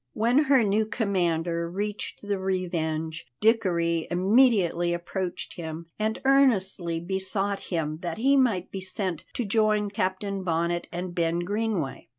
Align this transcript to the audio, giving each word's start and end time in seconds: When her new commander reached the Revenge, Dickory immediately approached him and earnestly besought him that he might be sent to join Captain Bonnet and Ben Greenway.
When 0.13 0.39
her 0.45 0.63
new 0.63 0.87
commander 0.87 1.69
reached 1.69 2.23
the 2.23 2.39
Revenge, 2.39 3.27
Dickory 3.39 4.07
immediately 4.09 4.95
approached 4.95 5.53
him 5.57 5.85
and 5.99 6.19
earnestly 6.25 6.99
besought 6.99 7.59
him 7.69 7.99
that 8.01 8.17
he 8.17 8.35
might 8.35 8.71
be 8.71 8.81
sent 8.81 9.23
to 9.35 9.45
join 9.45 9.91
Captain 9.91 10.43
Bonnet 10.43 10.87
and 10.91 11.13
Ben 11.13 11.41
Greenway. 11.41 12.07